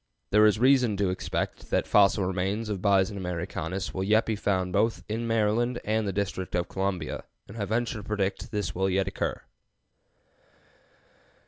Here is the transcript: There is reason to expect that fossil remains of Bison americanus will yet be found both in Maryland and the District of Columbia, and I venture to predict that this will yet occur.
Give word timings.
There 0.31 0.47
is 0.47 0.57
reason 0.57 0.97
to 0.97 1.11
expect 1.11 1.69
that 1.69 1.85
fossil 1.85 2.25
remains 2.25 2.69
of 2.69 2.81
Bison 2.81 3.17
americanus 3.17 3.93
will 3.93 4.03
yet 4.03 4.25
be 4.25 4.35
found 4.35 4.73
both 4.73 5.03
in 5.07 5.27
Maryland 5.27 5.79
and 5.85 6.07
the 6.07 6.11
District 6.11 6.55
of 6.55 6.67
Columbia, 6.67 7.23
and 7.47 7.55
I 7.55 7.65
venture 7.65 7.99
to 7.99 8.03
predict 8.03 8.39
that 8.41 8.49
this 8.51 8.73
will 8.73 8.89
yet 8.89 9.07
occur. 9.07 9.43